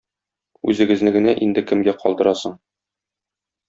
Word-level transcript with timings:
Үзегезне 0.73 1.13
генә 1.19 1.35
инде 1.49 1.65
кемгә 1.73 1.97
калдырасың. 2.03 2.61